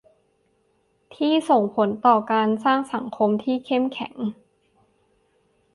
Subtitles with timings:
[1.15, 4.15] ที่ส่งผลต่อการสร้างสังคมที่เข้มแข็ง